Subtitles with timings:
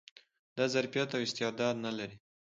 [0.57, 2.17] دا ظرفيت او استعداد نه لري